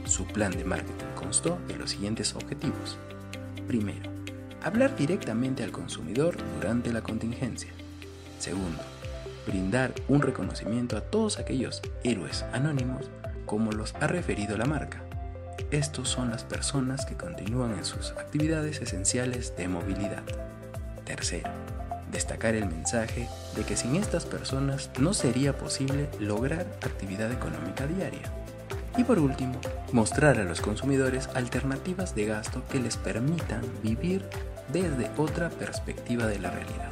Su 0.06 0.25
plan 0.25 0.52
de 0.52 0.64
marketing 0.64 1.04
constó 1.16 1.58
de 1.66 1.76
los 1.76 1.90
siguientes 1.90 2.34
objetivos. 2.36 2.96
Primero, 3.66 4.08
hablar 4.62 4.96
directamente 4.96 5.64
al 5.64 5.72
consumidor 5.72 6.36
durante 6.54 6.92
la 6.92 7.02
contingencia. 7.02 7.70
Segundo, 8.38 8.82
brindar 9.46 9.92
un 10.06 10.22
reconocimiento 10.22 10.96
a 10.96 11.00
todos 11.00 11.38
aquellos 11.40 11.82
héroes 12.04 12.44
anónimos 12.52 13.10
como 13.46 13.72
los 13.72 13.96
ha 13.96 14.06
referido 14.06 14.56
la 14.56 14.66
marca. 14.66 15.02
Estos 15.72 16.08
son 16.08 16.30
las 16.30 16.44
personas 16.44 17.04
que 17.04 17.16
continúan 17.16 17.72
en 17.72 17.84
sus 17.84 18.12
actividades 18.12 18.80
esenciales 18.80 19.56
de 19.56 19.66
movilidad. 19.66 20.22
Tercero, 21.04 21.50
destacar 22.12 22.54
el 22.54 22.66
mensaje 22.66 23.28
de 23.56 23.64
que 23.64 23.76
sin 23.76 23.96
estas 23.96 24.25
personas 24.25 24.88
no 25.00 25.14
sería 25.14 25.58
posible 25.58 26.08
lograr 26.20 26.64
actividad 26.82 27.32
económica 27.32 27.88
diaria. 27.88 28.46
Y 28.97 29.05
por 29.05 29.19
último, 29.19 29.61
mostrar 29.93 30.38
a 30.38 30.45
los 30.45 30.61
consumidores 30.61 31.29
alternativas 31.35 32.15
de 32.15 32.26
gasto 32.26 32.62
que 32.71 32.81
les 32.81 32.97
permitan 32.97 33.62
vivir 33.83 34.25
desde 34.73 35.11
otra 35.17 35.50
perspectiva 35.50 36.26
de 36.26 36.38
la 36.38 36.50
realidad. 36.50 36.91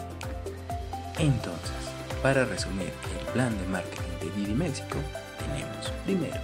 Entonces, 1.18 1.72
para 2.22 2.44
resumir 2.44 2.92
el 3.20 3.32
plan 3.32 3.56
de 3.58 3.66
marketing 3.68 4.18
de 4.20 4.30
Didi 4.40 4.54
México, 4.54 4.96
tenemos 5.38 5.92
primero, 6.04 6.40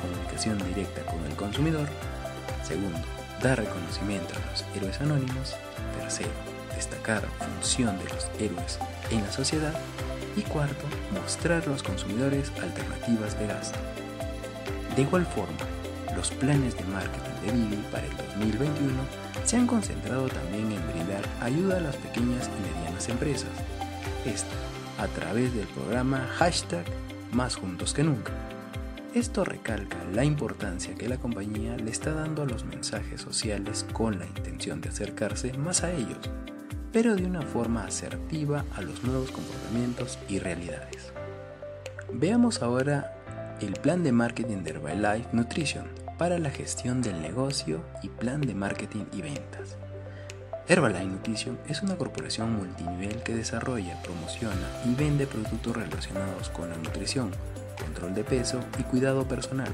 comunicación 0.00 0.58
directa 0.68 1.02
con 1.06 1.24
el 1.24 1.36
consumidor, 1.36 1.86
segundo, 2.62 2.98
dar 3.42 3.58
reconocimiento 3.58 4.34
a 4.34 4.50
los 4.50 4.64
héroes 4.76 5.00
anónimos, 5.00 5.54
tercero, 5.98 6.30
destacar 6.74 7.22
función 7.38 7.98
de 7.98 8.04
los 8.04 8.28
héroes 8.38 8.78
en 9.10 9.22
la 9.22 9.32
sociedad 9.32 9.74
y 10.36 10.42
cuarto, 10.42 10.84
mostrar 11.12 11.62
a 11.62 11.66
los 11.66 11.82
consumidores 11.82 12.50
alternativas 12.60 13.38
de 13.38 13.46
gasto. 13.46 13.78
De 14.96 15.02
igual 15.02 15.24
forma, 15.24 15.56
los 16.14 16.30
planes 16.30 16.76
de 16.76 16.84
marketing 16.84 17.46
de 17.46 17.52
Didi 17.52 17.82
para 17.90 18.06
el 18.06 18.16
2021 18.16 18.92
se 19.44 19.56
han 19.56 19.66
concentrado 19.66 20.28
también 20.28 20.70
en 20.70 20.86
brindar 20.92 21.24
ayuda 21.40 21.78
a 21.78 21.80
las 21.80 21.96
pequeñas 21.96 22.48
y 22.48 22.78
medianas 22.78 23.08
empresas. 23.08 23.50
Esto 24.26 24.54
a 24.98 25.06
través 25.08 25.54
del 25.54 25.66
programa 25.68 26.28
hashtag 26.36 26.84
Más 27.32 27.56
Juntos 27.56 27.94
que 27.94 28.04
Nunca. 28.04 28.32
Esto 29.14 29.44
recalca 29.44 29.96
la 30.12 30.24
importancia 30.24 30.94
que 30.94 31.08
la 31.08 31.16
compañía 31.16 31.76
le 31.76 31.90
está 31.90 32.12
dando 32.12 32.42
a 32.42 32.46
los 32.46 32.64
mensajes 32.64 33.20
sociales 33.20 33.86
con 33.92 34.18
la 34.18 34.26
intención 34.26 34.80
de 34.80 34.90
acercarse 34.90 35.52
más 35.54 35.84
a 35.84 35.92
ellos, 35.92 36.30
pero 36.92 37.16
de 37.16 37.24
una 37.24 37.42
forma 37.42 37.84
asertiva 37.84 38.64
a 38.76 38.82
los 38.82 39.02
nuevos 39.04 39.30
comportamientos 39.30 40.18
y 40.28 40.38
realidades. 40.38 41.12
Veamos 42.12 42.62
ahora 42.62 43.21
el 43.60 43.74
plan 43.74 44.02
de 44.02 44.12
marketing 44.12 44.58
de 44.58 44.70
Herbalife 44.70 45.28
Nutrition 45.32 45.86
para 46.18 46.38
la 46.38 46.50
gestión 46.50 47.02
del 47.02 47.20
negocio 47.20 47.84
y 48.02 48.08
plan 48.08 48.40
de 48.40 48.54
marketing 48.54 49.04
y 49.12 49.22
ventas. 49.22 49.76
Herbalife 50.68 51.06
Nutrition 51.06 51.58
es 51.68 51.82
una 51.82 51.96
corporación 51.96 52.54
multinivel 52.54 53.22
que 53.22 53.34
desarrolla, 53.34 54.00
promociona 54.02 54.68
y 54.84 54.94
vende 54.94 55.26
productos 55.26 55.76
relacionados 55.76 56.48
con 56.50 56.70
la 56.70 56.76
nutrición, 56.76 57.30
control 57.78 58.14
de 58.14 58.24
peso 58.24 58.60
y 58.78 58.82
cuidado 58.84 59.26
personal. 59.26 59.72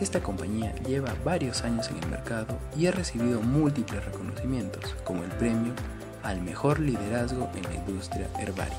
Esta 0.00 0.22
compañía 0.22 0.74
lleva 0.86 1.14
varios 1.24 1.62
años 1.62 1.88
en 1.88 1.98
el 2.02 2.10
mercado 2.10 2.58
y 2.76 2.86
ha 2.86 2.92
recibido 2.92 3.40
múltiples 3.40 4.04
reconocimientos, 4.04 4.94
como 5.04 5.24
el 5.24 5.30
premio 5.30 5.72
al 6.22 6.42
mejor 6.42 6.80
liderazgo 6.80 7.50
en 7.54 7.62
la 7.62 7.74
industria 7.74 8.28
herbaria. 8.38 8.76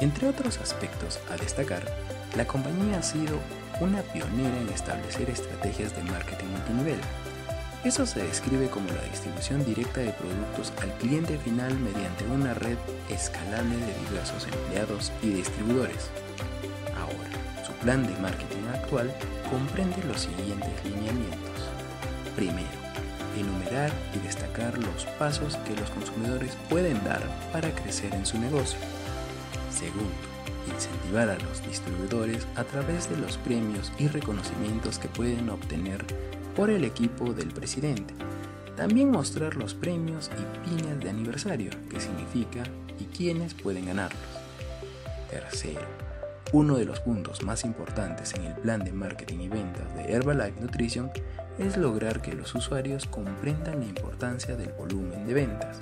Entre 0.00 0.28
otros 0.28 0.58
aspectos 0.58 1.18
a 1.30 1.36
destacar, 1.36 1.82
la 2.34 2.46
compañía 2.46 2.98
ha 2.98 3.02
sido 3.02 3.38
una 3.80 4.02
pionera 4.02 4.58
en 4.60 4.68
establecer 4.70 5.30
estrategias 5.30 5.94
de 5.94 6.02
marketing 6.04 6.46
multinivel. 6.46 7.00
Eso 7.84 8.04
se 8.04 8.22
describe 8.22 8.68
como 8.68 8.88
la 8.90 9.02
distribución 9.02 9.64
directa 9.64 10.00
de 10.00 10.10
productos 10.12 10.72
al 10.82 10.92
cliente 10.94 11.38
final 11.38 11.78
mediante 11.78 12.24
una 12.24 12.54
red 12.54 12.76
escalable 13.10 13.76
de 13.76 13.94
diversos 14.08 14.46
empleados 14.46 15.12
y 15.22 15.28
distribuidores. 15.28 16.10
Ahora, 16.98 17.64
su 17.64 17.72
plan 17.74 18.06
de 18.06 18.20
marketing 18.20 18.66
actual 18.74 19.14
comprende 19.50 20.02
los 20.08 20.22
siguientes 20.22 20.84
lineamientos. 20.84 21.70
Primero, 22.34 22.66
enumerar 23.36 23.90
y 24.14 24.18
destacar 24.26 24.76
los 24.78 25.04
pasos 25.18 25.56
que 25.58 25.76
los 25.76 25.90
consumidores 25.90 26.56
pueden 26.68 27.02
dar 27.04 27.22
para 27.52 27.70
crecer 27.70 28.14
en 28.14 28.26
su 28.26 28.38
negocio. 28.38 28.78
Segundo, 29.70 30.35
incentivar 30.68 31.28
a 31.30 31.38
los 31.38 31.66
distribuidores 31.66 32.46
a 32.56 32.64
través 32.64 33.08
de 33.08 33.16
los 33.16 33.36
premios 33.38 33.92
y 33.98 34.08
reconocimientos 34.08 34.98
que 34.98 35.08
pueden 35.08 35.50
obtener 35.50 36.04
por 36.54 36.70
el 36.70 36.84
equipo 36.84 37.32
del 37.32 37.48
presidente. 37.48 38.14
También 38.76 39.10
mostrar 39.10 39.56
los 39.56 39.74
premios 39.74 40.30
y 40.32 40.68
pines 40.68 41.00
de 41.00 41.10
aniversario, 41.10 41.70
que 41.90 42.00
significa 42.00 42.64
y 42.98 43.04
quiénes 43.04 43.54
pueden 43.54 43.86
ganarlos. 43.86 44.20
Tercero, 45.30 45.86
uno 46.52 46.76
de 46.76 46.84
los 46.84 47.00
puntos 47.00 47.42
más 47.42 47.64
importantes 47.64 48.34
en 48.34 48.44
el 48.44 48.54
plan 48.54 48.84
de 48.84 48.92
marketing 48.92 49.40
y 49.40 49.48
ventas 49.48 49.94
de 49.94 50.12
Herbalife 50.12 50.60
Nutrition 50.60 51.10
es 51.58 51.76
lograr 51.76 52.22
que 52.22 52.34
los 52.34 52.54
usuarios 52.54 53.06
comprendan 53.06 53.80
la 53.80 53.86
importancia 53.86 54.56
del 54.56 54.72
volumen 54.72 55.26
de 55.26 55.34
ventas. 55.34 55.80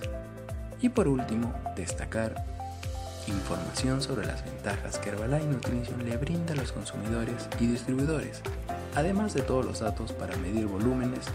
Y 0.80 0.88
por 0.88 1.08
último, 1.08 1.54
destacar 1.76 2.44
información 3.28 4.02
sobre 4.02 4.26
las 4.26 4.44
ventajas 4.44 4.98
que 4.98 5.10
Herbalife 5.10 5.46
Nutrition 5.46 6.04
le 6.04 6.16
brinda 6.16 6.52
a 6.52 6.56
los 6.56 6.72
consumidores 6.72 7.48
y 7.60 7.66
distribuidores, 7.66 8.40
además 8.94 9.34
de 9.34 9.42
todos 9.42 9.64
los 9.64 9.80
datos 9.80 10.12
para 10.12 10.36
medir 10.36 10.66
volúmenes, 10.66 11.26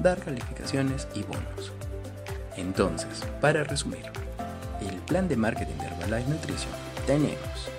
dar 0.00 0.18
calificaciones 0.18 1.08
y 1.14 1.22
bonos. 1.22 1.72
Entonces, 2.56 3.22
para 3.40 3.64
resumir, 3.64 4.04
el 4.80 4.96
plan 5.00 5.28
de 5.28 5.36
marketing 5.36 5.76
de 5.78 5.86
Herbalife 5.86 6.30
Nutrition 6.30 6.72
tenemos 7.06 7.70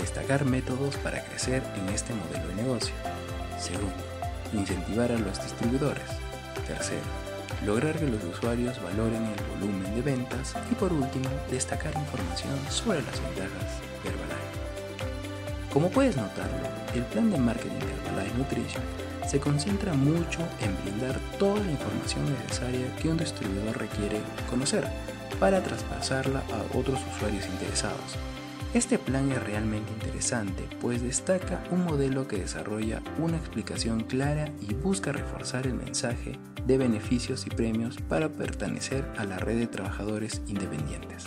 destacar 0.00 0.44
métodos 0.44 0.96
para 0.96 1.22
crecer 1.24 1.62
en 1.76 1.88
este 1.94 2.14
modelo 2.14 2.48
de 2.48 2.54
negocio. 2.54 2.94
Segundo, 3.58 4.04
incentivar 4.52 5.12
a 5.12 5.18
los 5.18 5.42
distribuidores. 5.42 6.04
Tercero, 6.66 7.00
lograr 7.64 7.96
que 7.98 8.06
los 8.06 8.22
usuarios 8.24 8.82
valoren 8.82 9.26
el 9.26 9.58
volumen 9.58 9.94
de 9.94 10.02
ventas 10.02 10.54
y 10.70 10.74
por 10.74 10.92
último, 10.92 11.28
destacar 11.50 11.94
información 11.96 12.58
sobre 12.68 13.02
las 13.02 13.20
ventajas 13.20 13.80
de 14.02 14.08
Herbalife. 14.08 15.70
Como 15.72 15.90
puedes 15.90 16.16
notarlo, 16.16 16.68
el 16.94 17.04
plan 17.04 17.30
de 17.30 17.38
marketing 17.38 17.78
de 17.78 18.08
Herbalife 18.08 18.38
Nutrition 18.38 18.82
se 19.28 19.38
concentra 19.38 19.92
mucho 19.94 20.40
en 20.60 20.76
brindar 20.82 21.18
toda 21.38 21.60
la 21.60 21.70
información 21.70 22.24
necesaria 22.32 22.96
que 22.96 23.08
un 23.08 23.16
distribuidor 23.16 23.78
requiere 23.78 24.20
conocer 24.48 24.84
para 25.38 25.62
traspasarla 25.62 26.40
a 26.40 26.76
otros 26.76 26.98
usuarios 27.14 27.46
interesados. 27.46 28.16
Este 28.72 29.00
plan 29.00 29.32
es 29.32 29.42
realmente 29.42 29.92
interesante, 29.92 30.62
pues 30.80 31.02
destaca 31.02 31.60
un 31.72 31.84
modelo 31.84 32.28
que 32.28 32.38
desarrolla 32.38 33.02
una 33.18 33.36
explicación 33.36 34.04
clara 34.04 34.48
y 34.60 34.74
busca 34.74 35.10
reforzar 35.10 35.66
el 35.66 35.74
mensaje 35.74 36.38
de 36.68 36.78
beneficios 36.78 37.48
y 37.48 37.50
premios 37.50 37.96
para 38.08 38.28
pertenecer 38.28 39.04
a 39.18 39.24
la 39.24 39.38
red 39.38 39.58
de 39.58 39.66
trabajadores 39.66 40.40
independientes. 40.46 41.24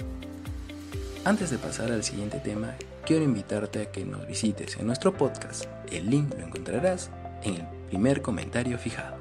Antes 1.26 1.50
de 1.50 1.58
pasar 1.58 1.92
al 1.92 2.06
siguiente 2.06 2.40
tema, 2.40 2.76
quiero 3.06 3.26
invitarte 3.26 3.82
a 3.82 3.92
que 3.92 4.06
nos 4.06 4.26
visites 4.26 4.78
en 4.78 4.88
nuestro 4.88 5.18
podcast. 5.18 5.66
El 5.92 6.10
link 6.10 6.34
lo 6.40 6.46
encontrarás 6.46 7.10
en 7.44 7.56
el 7.56 7.68
primer 7.90 8.22
comentario 8.22 8.78
fijado. 8.78 9.18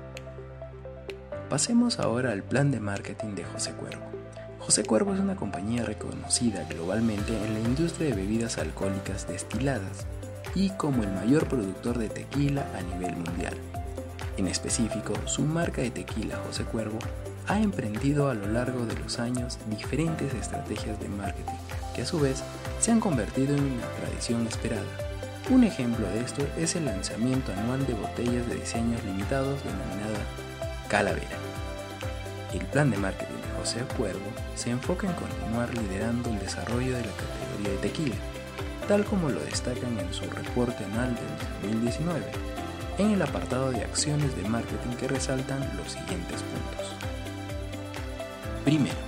Pasemos 1.51 1.99
ahora 1.99 2.31
al 2.31 2.45
plan 2.45 2.71
de 2.71 2.79
marketing 2.79 3.35
de 3.35 3.45
José 3.45 3.73
Cuervo. 3.73 4.22
José 4.65 4.85
Cuervo 4.85 5.13
es 5.13 5.19
una 5.19 5.35
compañía 5.35 5.85
reconocida 5.85 6.65
globalmente 6.69 7.37
en 7.37 7.55
la 7.55 7.61
industria 7.61 8.11
de 8.11 8.15
bebidas 8.15 8.59
alcohólicas 8.59 9.27
destiladas 9.27 10.07
y 10.55 10.71
como 10.71 11.03
el 11.03 11.11
mayor 11.11 11.49
productor 11.49 11.99
de 11.99 12.09
tequila 12.09 12.65
a 12.79 12.83
nivel 12.83 13.17
mundial. 13.17 13.55
En 14.37 14.47
específico, 14.47 15.15
su 15.27 15.43
marca 15.43 15.83
de 15.83 15.91
tequila 15.91 16.39
José 16.47 16.63
Cuervo 16.63 17.01
ha 17.49 17.61
emprendido 17.61 18.31
a 18.31 18.35
lo 18.35 18.47
largo 18.47 18.87
de 18.87 18.97
los 19.01 19.19
años 19.19 19.59
diferentes 19.69 20.33
estrategias 20.33 20.99
de 21.01 21.09
marketing 21.09 21.59
que 21.95 22.03
a 22.03 22.07
su 22.07 22.21
vez 22.21 22.45
se 22.79 22.93
han 22.93 23.01
convertido 23.01 23.57
en 23.57 23.65
una 23.65 23.87
tradición 24.01 24.47
esperada. 24.47 24.87
Un 25.51 25.65
ejemplo 25.65 26.07
de 26.07 26.21
esto 26.21 26.47
es 26.57 26.77
el 26.77 26.85
lanzamiento 26.85 27.53
anual 27.53 27.85
de 27.85 27.95
botellas 27.95 28.49
de 28.49 28.55
diseños 28.55 29.03
limitados 29.05 29.59
denominada 29.65 30.21
Calavera. 30.89 31.37
El 32.55 32.65
plan 32.67 32.91
de 32.91 32.99
marketing 32.99 33.32
José 33.63 33.85
Cuervo 33.97 34.27
se 34.57 34.71
enfoca 34.71 35.07
en 35.07 35.13
continuar 35.13 35.73
liderando 35.73 36.31
el 36.31 36.41
desarrollo 36.41 36.97
de 36.97 37.05
la 37.05 37.13
categoría 37.13 37.71
de 37.71 37.89
tequila, 37.89 38.17
tal 38.89 39.05
como 39.05 39.29
lo 39.29 39.39
destacan 39.39 39.97
en 40.01 40.13
su 40.13 40.25
reporte 40.25 40.85
anual 40.85 41.15
del 41.15 41.71
2019, 41.71 42.27
en 42.99 43.11
el 43.13 43.23
apartado 43.23 43.71
de 43.71 43.85
acciones 43.85 44.35
de 44.35 44.49
marketing 44.49 44.97
que 44.99 45.07
resaltan 45.07 45.61
los 45.77 45.93
siguientes 45.93 46.43
puntos. 46.43 46.93
Primero, 48.65 48.99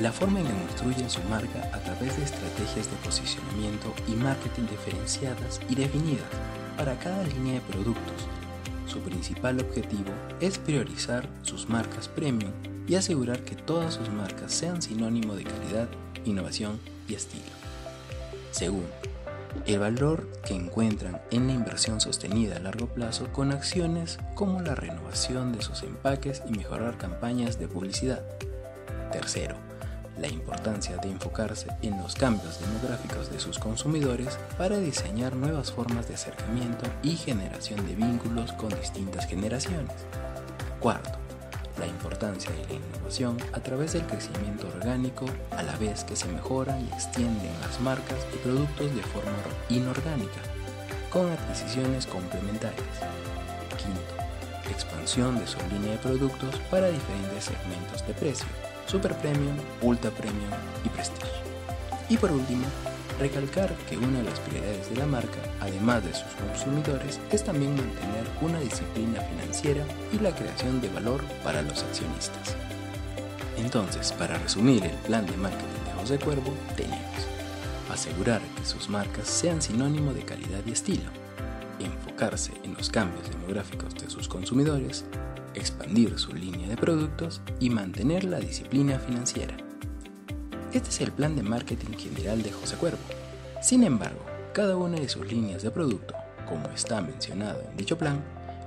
la 0.00 0.12
forma 0.12 0.40
en 0.40 0.46
que 0.46 0.52
construyen 0.54 1.10
su 1.10 1.22
marca 1.24 1.68
a 1.70 1.78
través 1.80 2.16
de 2.16 2.24
estrategias 2.24 2.90
de 2.90 2.96
posicionamiento 3.04 3.92
y 4.08 4.12
marketing 4.12 4.62
diferenciadas 4.62 5.60
y 5.68 5.74
definidas 5.74 6.24
para 6.78 6.98
cada 6.98 7.22
línea 7.24 7.52
de 7.52 7.60
productos. 7.60 8.39
Su 8.90 8.98
principal 9.00 9.60
objetivo 9.60 10.10
es 10.40 10.58
priorizar 10.58 11.28
sus 11.42 11.68
marcas 11.68 12.08
premium 12.08 12.52
y 12.88 12.96
asegurar 12.96 13.40
que 13.44 13.54
todas 13.54 13.94
sus 13.94 14.10
marcas 14.10 14.52
sean 14.52 14.82
sinónimo 14.82 15.36
de 15.36 15.44
calidad, 15.44 15.88
innovación 16.24 16.80
y 17.08 17.14
estilo. 17.14 17.44
Segundo, 18.50 18.90
el 19.66 19.78
valor 19.78 20.28
que 20.44 20.54
encuentran 20.54 21.20
en 21.30 21.46
la 21.46 21.52
inversión 21.52 22.00
sostenida 22.00 22.56
a 22.56 22.60
largo 22.60 22.86
plazo 22.86 23.32
con 23.32 23.52
acciones 23.52 24.18
como 24.34 24.60
la 24.60 24.74
renovación 24.74 25.52
de 25.52 25.62
sus 25.62 25.82
empaques 25.82 26.42
y 26.48 26.52
mejorar 26.52 26.98
campañas 26.98 27.58
de 27.58 27.68
publicidad. 27.68 28.24
Tercero, 29.12 29.56
la 30.18 30.28
importancia 30.28 30.96
de 30.96 31.10
enfocarse 31.10 31.68
en 31.82 31.98
los 31.98 32.14
cambios 32.14 32.60
demográficos 32.60 33.30
de 33.30 33.40
sus 33.40 33.58
consumidores 33.58 34.38
para 34.58 34.78
diseñar 34.78 35.34
nuevas 35.34 35.72
formas 35.72 36.08
de 36.08 36.14
acercamiento 36.14 36.86
y 37.02 37.16
generación 37.16 37.86
de 37.86 37.94
vínculos 37.94 38.52
con 38.52 38.68
distintas 38.70 39.26
generaciones. 39.26 39.94
Cuarto, 40.80 41.18
la 41.78 41.86
importancia 41.86 42.50
de 42.50 42.66
la 42.66 42.74
innovación 42.74 43.38
a 43.52 43.60
través 43.60 43.94
del 43.94 44.06
crecimiento 44.06 44.68
orgánico 44.68 45.24
a 45.52 45.62
la 45.62 45.76
vez 45.76 46.04
que 46.04 46.16
se 46.16 46.28
mejoran 46.28 46.80
y 46.80 46.92
extienden 46.92 47.52
las 47.62 47.80
marcas 47.80 48.18
y 48.34 48.38
productos 48.38 48.94
de 48.94 49.02
forma 49.02 49.32
inorgánica, 49.68 50.40
con 51.10 51.30
adquisiciones 51.30 52.06
complementarias. 52.06 52.84
Quinto, 53.78 54.70
expansión 54.70 55.38
de 55.38 55.46
su 55.46 55.58
línea 55.70 55.92
de 55.92 55.98
productos 55.98 56.54
para 56.70 56.88
diferentes 56.88 57.44
segmentos 57.44 58.06
de 58.06 58.14
precio, 58.14 58.69
super 58.86 59.16
premium, 59.18 59.56
ultra 59.82 60.10
premium 60.10 60.50
y 60.84 60.88
prestigio. 60.88 61.28
Y 62.08 62.16
por 62.16 62.32
último, 62.32 62.64
recalcar 63.18 63.74
que 63.88 63.96
una 63.96 64.18
de 64.18 64.24
las 64.24 64.40
prioridades 64.40 64.90
de 64.90 64.96
la 64.96 65.06
marca, 65.06 65.38
además 65.60 66.04
de 66.04 66.14
sus 66.14 66.32
consumidores, 66.34 67.20
es 67.30 67.44
también 67.44 67.76
mantener 67.76 68.26
una 68.40 68.60
disciplina 68.60 69.20
financiera 69.20 69.84
y 70.12 70.18
la 70.18 70.34
creación 70.34 70.80
de 70.80 70.88
valor 70.88 71.22
para 71.44 71.62
los 71.62 71.82
accionistas. 71.82 72.56
Entonces, 73.58 74.12
para 74.12 74.38
resumir 74.38 74.84
el 74.84 74.96
plan 75.06 75.26
de 75.26 75.36
marketing 75.36 75.84
de 75.86 76.00
José 76.00 76.18
Cuervo, 76.18 76.54
tenemos 76.76 77.30
asegurar 77.92 78.40
que 78.56 78.64
sus 78.64 78.88
marcas 78.88 79.26
sean 79.26 79.60
sinónimo 79.60 80.12
de 80.12 80.22
calidad 80.22 80.60
y 80.66 80.72
estilo, 80.72 81.10
enfocarse 81.78 82.52
en 82.62 82.74
los 82.74 82.90
cambios 82.90 83.28
demográficos 83.30 83.94
de 83.94 84.08
sus 84.08 84.28
consumidores, 84.28 85.04
expandir 85.54 86.18
su 86.18 86.32
línea 86.32 86.68
de 86.68 86.76
productos 86.76 87.40
y 87.58 87.70
mantener 87.70 88.24
la 88.24 88.38
disciplina 88.38 88.98
financiera. 88.98 89.56
Este 90.72 90.88
es 90.88 91.00
el 91.00 91.12
plan 91.12 91.34
de 91.34 91.42
marketing 91.42 91.96
general 91.96 92.42
de 92.42 92.52
José 92.52 92.76
Cuervo. 92.76 92.98
Sin 93.60 93.82
embargo, 93.82 94.24
cada 94.52 94.76
una 94.76 94.98
de 94.98 95.08
sus 95.08 95.26
líneas 95.26 95.62
de 95.62 95.70
producto, 95.70 96.14
como 96.48 96.68
está 96.68 97.00
mencionado 97.00 97.62
en 97.68 97.76
dicho 97.76 97.98
plan, 97.98 98.22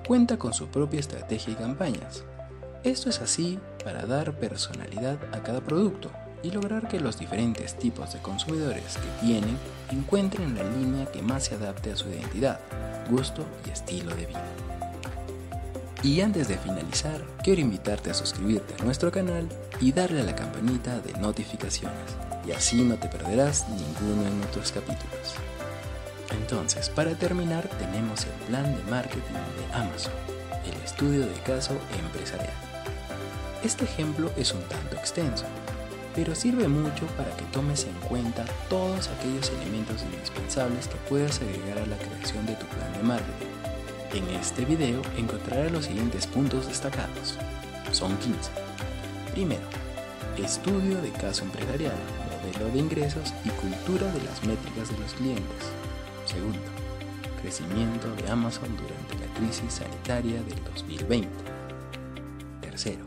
cuenta 0.08 0.38
con 0.38 0.54
su 0.54 0.68
propia 0.68 1.00
estrategia 1.00 1.54
y 1.54 1.56
campañas. 1.56 2.24
Esto 2.84 3.10
es 3.10 3.22
así 3.22 3.60
para 3.84 4.06
dar 4.06 4.38
personalidad 4.38 5.18
a 5.32 5.42
cada 5.42 5.62
producto 5.62 6.12
y 6.44 6.52
lograr 6.52 6.90
que 6.90 7.00
los 7.00 7.18
diferentes 7.18 7.78
tipos 7.78 8.14
de 8.14 8.20
consumidores 8.20 8.98
que 8.98 9.26
tienen 9.26 9.58
encuentren 9.92 10.56
la 10.56 10.64
línea 10.64 11.06
que 11.06 11.22
más 11.22 11.46
se 11.46 11.56
adapte 11.56 11.92
a 11.92 11.96
su 11.96 12.10
identidad, 12.10 12.60
gusto 13.10 13.46
y 13.66 13.70
estilo 13.70 14.14
de 14.16 14.26
vida. 14.26 14.73
Y 16.04 16.20
antes 16.20 16.50
de 16.50 16.58
finalizar, 16.58 17.24
quiero 17.46 17.62
invitarte 17.62 18.12
a 18.12 18.14
suscribirte 18.14 18.76
a 18.78 18.84
nuestro 18.84 19.10
canal 19.10 19.48
y 19.80 19.94
darle 19.94 20.20
a 20.20 20.26
la 20.26 20.36
campanita 20.36 21.00
de 21.00 21.14
notificaciones, 21.14 21.98
y 22.46 22.52
así 22.52 22.82
no 22.82 22.96
te 22.96 23.08
perderás 23.08 23.70
ninguno 23.70 24.24
de 24.24 24.32
nuestros 24.32 24.74
capítulos. 24.74 25.36
Entonces, 26.32 26.90
para 26.90 27.16
terminar, 27.16 27.70
tenemos 27.80 28.26
el 28.26 28.48
plan 28.48 28.76
de 28.76 28.84
marketing 28.92 29.22
de 29.22 29.74
Amazon, 29.74 30.12
el 30.66 30.74
estudio 30.84 31.22
de 31.22 31.40
caso 31.46 31.72
empresarial. 31.98 32.52
Este 33.64 33.86
ejemplo 33.86 34.30
es 34.36 34.54
un 34.54 34.64
tanto 34.64 34.98
extenso, 34.98 35.46
pero 36.14 36.36
sirve 36.36 36.68
mucho 36.68 37.06
para 37.16 37.34
que 37.38 37.46
tomes 37.46 37.86
en 37.86 38.08
cuenta 38.10 38.44
todos 38.70 39.08
aquellos 39.08 39.50
elementos 39.62 40.04
indispensables 40.04 40.90
que 40.90 40.98
puedas 41.08 41.40
agregar 41.40 41.78
a 41.78 41.86
la 41.86 41.98
creación 41.98 42.46
de 42.46 42.56
tu 42.56 42.66
plan 42.66 42.92
de 42.92 43.04
marketing 43.04 43.43
en 44.14 44.30
este 44.30 44.66
video 44.66 45.02
encontrarás 45.18 45.72
los 45.72 45.86
siguientes 45.86 46.28
puntos 46.28 46.68
destacados. 46.68 47.38
Son 47.92 48.16
15. 48.18 48.52
Primero, 49.32 49.64
estudio 50.38 51.02
de 51.02 51.10
caso 51.12 51.44
empresarial, 51.44 51.96
modelo 52.30 52.72
de 52.72 52.80
ingresos 52.80 53.34
y 53.44 53.50
cultura 53.50 54.12
de 54.12 54.24
las 54.24 54.44
métricas 54.44 54.90
de 54.90 54.98
los 55.00 55.14
clientes. 55.14 55.72
Segundo, 56.26 56.60
crecimiento 57.42 58.14
de 58.16 58.30
Amazon 58.30 58.70
durante 58.78 59.26
la 59.26 59.34
crisis 59.34 59.74
sanitaria 59.74 60.42
del 60.44 60.64
2020. 60.66 61.30
Tercero, 62.62 63.06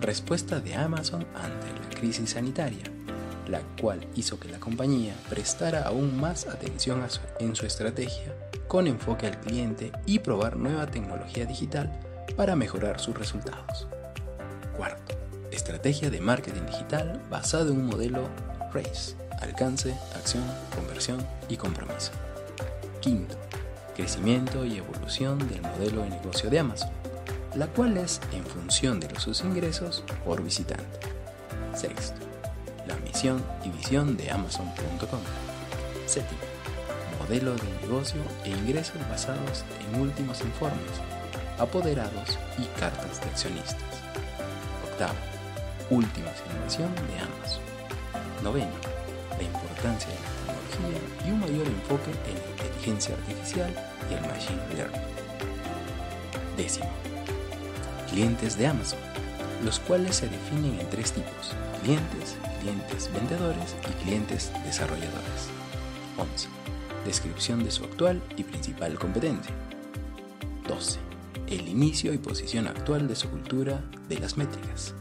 respuesta 0.00 0.60
de 0.60 0.74
Amazon 0.74 1.26
ante 1.34 1.66
la 1.80 1.98
crisis 1.98 2.30
sanitaria, 2.30 2.84
la 3.46 3.60
cual 3.80 4.06
hizo 4.14 4.38
que 4.38 4.48
la 4.48 4.58
compañía 4.58 5.14
prestara 5.28 5.82
aún 5.82 6.18
más 6.18 6.46
atención 6.46 7.02
en 7.38 7.54
su 7.54 7.66
estrategia 7.66 8.34
con 8.68 8.86
enfoque 8.86 9.26
al 9.26 9.40
cliente 9.40 9.92
y 10.06 10.18
probar 10.18 10.56
nueva 10.56 10.86
tecnología 10.86 11.46
digital 11.46 11.92
para 12.36 12.56
mejorar 12.56 13.00
sus 13.00 13.16
resultados. 13.16 13.86
Cuarto, 14.76 15.14
estrategia 15.50 16.10
de 16.10 16.20
marketing 16.20 16.66
digital 16.66 17.22
basado 17.30 17.70
en 17.70 17.78
un 17.78 17.86
modelo 17.86 18.28
RACE, 18.72 19.16
alcance, 19.40 19.94
acción, 20.14 20.44
conversión 20.74 21.24
y 21.48 21.56
compromiso. 21.56 22.12
Quinto, 23.00 23.36
crecimiento 23.94 24.64
y 24.64 24.76
evolución 24.76 25.38
del 25.48 25.62
modelo 25.62 26.02
de 26.02 26.10
negocio 26.10 26.50
de 26.50 26.58
Amazon, 26.58 26.90
la 27.54 27.68
cual 27.68 27.96
es 27.96 28.20
en 28.32 28.44
función 28.44 29.00
de 29.00 29.08
sus 29.18 29.42
ingresos 29.42 30.04
por 30.24 30.42
visitante. 30.42 30.84
Sexto, 31.74 32.25
la 32.88 32.96
misión 32.96 33.42
y 33.64 33.70
visión 33.70 34.16
de 34.16 34.30
Amazon.com. 34.30 35.20
Séptimo, 36.06 36.40
modelo 37.18 37.54
de 37.54 37.86
negocio 37.86 38.20
e 38.44 38.50
ingresos 38.50 38.96
basados 39.08 39.64
en 39.80 40.00
últimos 40.00 40.40
informes, 40.42 41.00
apoderados 41.58 42.38
y 42.58 42.64
cartas 42.78 43.20
de 43.20 43.26
accionistas. 43.26 43.82
Octavo, 44.90 45.14
última 45.90 46.30
innovación 46.50 46.94
de 46.94 47.20
Amazon. 47.20 47.62
Noveno, 48.42 48.72
la 49.36 49.42
importancia 49.42 50.08
de 50.08 50.14
la 50.14 50.54
tecnología 50.70 51.26
y 51.26 51.30
un 51.30 51.40
mayor 51.40 51.66
enfoque 51.66 52.10
en 52.28 52.34
la 52.34 52.64
inteligencia 52.64 53.14
artificial 53.14 53.74
y 54.10 54.14
el 54.14 54.20
machine 54.20 54.76
learning. 54.76 55.00
Décimo, 56.56 56.90
clientes 58.10 58.56
de 58.56 58.66
Amazon, 58.66 58.98
los 59.64 59.80
cuales 59.80 60.16
se 60.16 60.28
definen 60.28 60.78
en 60.80 60.90
tres 60.90 61.12
tipos, 61.12 61.52
clientes, 61.82 62.36
clientes 62.60 63.10
vendedores 63.12 63.76
y 63.88 64.04
clientes 64.04 64.52
desarrolladores. 64.64 65.48
11 66.18 66.48
descripción 67.06 67.64
de 67.64 67.70
su 67.70 67.84
actual 67.84 68.20
y 68.36 68.42
principal 68.42 68.98
competencia. 68.98 69.54
12. 70.68 70.98
El 71.46 71.68
inicio 71.68 72.12
y 72.12 72.18
posición 72.18 72.66
actual 72.66 73.06
de 73.06 73.14
su 73.14 73.30
cultura 73.30 73.82
de 74.08 74.18
las 74.18 74.36
métricas. 74.36 74.94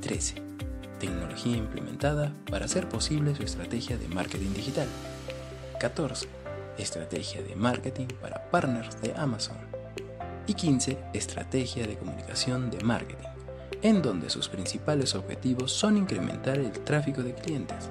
13. 0.00 0.34
Tecnología 0.98 1.56
implementada 1.56 2.32
para 2.50 2.64
hacer 2.64 2.88
posible 2.88 3.34
su 3.34 3.44
estrategia 3.44 3.96
de 3.96 4.08
marketing 4.08 4.52
digital. 4.52 4.88
14. 5.80 6.28
Estrategia 6.78 7.42
de 7.42 7.54
marketing 7.54 8.08
para 8.20 8.50
partners 8.50 9.00
de 9.00 9.14
Amazon. 9.16 9.56
Y 10.48 10.54
15. 10.54 10.98
Estrategia 11.14 11.86
de 11.86 11.96
comunicación 11.96 12.70
de 12.70 12.82
marketing, 12.82 13.28
en 13.82 14.02
donde 14.02 14.30
sus 14.30 14.48
principales 14.48 15.14
objetivos 15.14 15.72
son 15.72 15.96
incrementar 15.96 16.58
el 16.58 16.70
tráfico 16.70 17.22
de 17.22 17.34
clientes, 17.34 17.88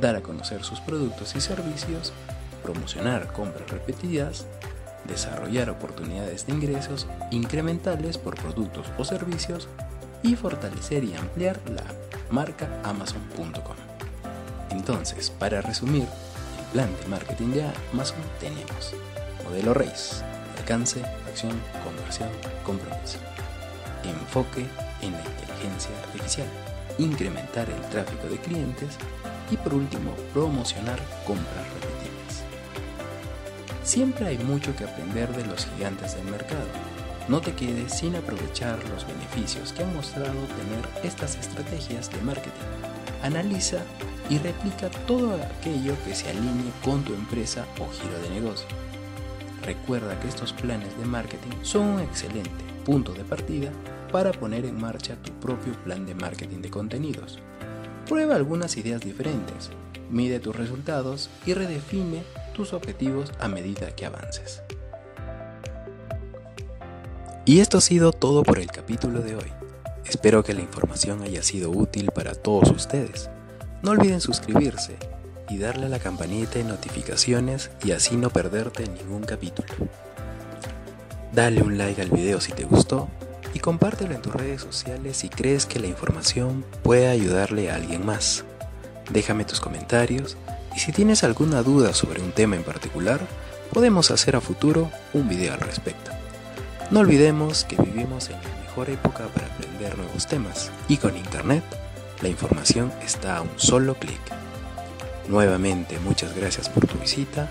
dar 0.00 0.16
a 0.16 0.22
conocer 0.22 0.64
sus 0.64 0.80
productos 0.80 1.36
y 1.36 1.40
servicios 1.40 2.12
promocionar 2.66 3.32
compras 3.32 3.70
repetidas, 3.70 4.44
desarrollar 5.06 5.70
oportunidades 5.70 6.46
de 6.46 6.52
ingresos 6.52 7.06
incrementales 7.30 8.18
por 8.18 8.34
productos 8.34 8.86
o 8.98 9.04
servicios 9.04 9.68
y 10.22 10.34
fortalecer 10.34 11.04
y 11.04 11.14
ampliar 11.14 11.60
la 11.70 11.84
marca 12.30 12.68
Amazon.com. 12.82 13.76
Entonces, 14.70 15.30
para 15.30 15.62
resumir, 15.62 16.08
el 16.58 16.64
plan 16.72 16.90
de 17.00 17.08
marketing 17.08 17.52
de 17.52 17.70
Amazon 17.92 18.18
tenemos 18.40 18.94
modelo 19.44 19.72
RACE, 19.72 20.24
alcance, 20.58 21.04
acción, 21.28 21.52
conversión, 21.84 22.28
compromiso. 22.64 23.18
Enfoque 24.02 24.66
en 25.02 25.12
la 25.12 25.24
inteligencia 25.24 25.90
artificial, 26.04 26.46
incrementar 26.98 27.68
el 27.68 27.80
tráfico 27.90 28.28
de 28.28 28.38
clientes 28.38 28.96
y 29.50 29.56
por 29.56 29.74
último, 29.74 30.12
promocionar 30.32 30.98
compras 31.26 31.66
repetidas. 31.74 32.44
Siempre 33.84 34.26
hay 34.26 34.38
mucho 34.38 34.74
que 34.74 34.84
aprender 34.84 35.28
de 35.36 35.46
los 35.46 35.66
gigantes 35.66 36.16
del 36.16 36.24
mercado. 36.24 36.66
No 37.28 37.40
te 37.40 37.52
quedes 37.54 37.92
sin 37.92 38.16
aprovechar 38.16 38.78
los 38.88 39.06
beneficios 39.06 39.72
que 39.72 39.82
han 39.82 39.94
mostrado 39.94 40.30
tener 40.30 41.04
estas 41.04 41.36
estrategias 41.36 42.10
de 42.10 42.20
marketing. 42.22 42.66
Analiza 43.22 43.78
y 44.28 44.38
replica 44.38 44.90
todo 45.06 45.34
aquello 45.34 45.94
que 46.04 46.14
se 46.14 46.28
alinee 46.30 46.72
con 46.84 47.04
tu 47.04 47.14
empresa 47.14 47.64
o 47.78 47.88
giro 47.90 48.18
de 48.20 48.30
negocio. 48.30 48.66
Recuerda 49.62 50.18
que 50.20 50.28
estos 50.28 50.52
planes 50.52 50.96
de 50.98 51.04
marketing 51.04 51.50
son 51.62 51.86
un 51.86 52.00
excelente 52.00 52.50
punto 52.84 53.12
de 53.12 53.24
partida 53.24 53.70
para 54.08 54.32
poner 54.32 54.64
en 54.64 54.80
marcha 54.80 55.16
tu 55.16 55.32
propio 55.40 55.72
plan 55.84 56.06
de 56.06 56.14
marketing 56.14 56.60
de 56.62 56.70
contenidos. 56.70 57.38
Prueba 58.06 58.36
algunas 58.36 58.76
ideas 58.76 59.00
diferentes, 59.00 59.70
mide 60.10 60.40
tus 60.40 60.54
resultados 60.54 61.30
y 61.44 61.54
redefine 61.54 62.22
tus 62.54 62.72
objetivos 62.72 63.32
a 63.40 63.48
medida 63.48 63.94
que 63.94 64.06
avances. 64.06 64.62
Y 67.44 67.60
esto 67.60 67.78
ha 67.78 67.80
sido 67.80 68.12
todo 68.12 68.42
por 68.42 68.58
el 68.58 68.68
capítulo 68.68 69.20
de 69.20 69.36
hoy. 69.36 69.52
Espero 70.04 70.42
que 70.42 70.54
la 70.54 70.62
información 70.62 71.22
haya 71.22 71.42
sido 71.42 71.70
útil 71.70 72.10
para 72.12 72.34
todos 72.34 72.70
ustedes. 72.70 73.30
No 73.82 73.92
olviden 73.92 74.20
suscribirse 74.20 74.96
y 75.48 75.58
darle 75.58 75.86
a 75.86 75.88
la 75.88 75.98
campanita 75.98 76.58
de 76.58 76.64
notificaciones 76.64 77.70
y 77.84 77.92
así 77.92 78.16
no 78.16 78.30
perderte 78.30 78.88
ningún 78.88 79.22
capítulo. 79.22 79.68
Dale 81.32 81.62
un 81.62 81.76
like 81.76 82.00
al 82.00 82.10
video 82.10 82.40
si 82.40 82.52
te 82.52 82.64
gustó 82.64 83.08
y 83.56 83.58
compártelo 83.58 84.14
en 84.14 84.20
tus 84.20 84.34
redes 84.34 84.60
sociales 84.60 85.16
si 85.16 85.30
crees 85.30 85.64
que 85.64 85.78
la 85.78 85.86
información 85.86 86.62
puede 86.82 87.08
ayudarle 87.08 87.70
a 87.70 87.76
alguien 87.76 88.04
más. 88.04 88.44
Déjame 89.10 89.46
tus 89.46 89.60
comentarios 89.60 90.36
y 90.74 90.80
si 90.80 90.92
tienes 90.92 91.24
alguna 91.24 91.62
duda 91.62 91.94
sobre 91.94 92.20
un 92.20 92.32
tema 92.32 92.56
en 92.56 92.64
particular, 92.64 93.18
podemos 93.72 94.10
hacer 94.10 94.36
a 94.36 94.42
futuro 94.42 94.90
un 95.14 95.26
video 95.26 95.54
al 95.54 95.60
respecto. 95.60 96.10
No 96.90 97.00
olvidemos 97.00 97.64
que 97.64 97.80
vivimos 97.80 98.28
en 98.28 98.34
la 98.34 98.60
mejor 98.60 98.90
época 98.90 99.26
para 99.28 99.46
aprender 99.46 99.96
nuevos 99.96 100.26
temas 100.26 100.70
y 100.86 100.98
con 100.98 101.16
Internet 101.16 101.64
la 102.20 102.28
información 102.28 102.92
está 103.02 103.38
a 103.38 103.40
un 103.40 103.52
solo 103.56 103.94
clic. 103.94 104.20
Nuevamente 105.28 105.98
muchas 106.00 106.36
gracias 106.36 106.68
por 106.68 106.86
tu 106.86 106.98
visita. 106.98 107.48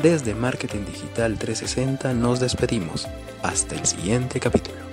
Desde 0.00 0.36
Marketing 0.36 0.84
Digital 0.86 1.36
360 1.38 2.14
nos 2.14 2.38
despedimos. 2.38 3.08
Hasta 3.42 3.74
el 3.74 3.84
siguiente 3.84 4.38
capítulo. 4.38 4.89